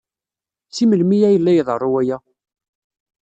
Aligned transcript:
Seg 0.75 0.85
melmi 0.89 1.17
ay 1.27 1.37
la 1.39 1.51
iḍerru 1.59 1.89
waya? 1.93 2.17